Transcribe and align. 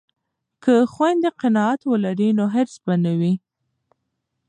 که 0.63 0.73
خویندې 0.93 1.29
قناعت 1.41 1.81
ولري 1.91 2.29
نو 2.37 2.45
حرص 2.53 2.75
به 2.85 2.93
نه 3.03 3.13
وي. 3.19 3.33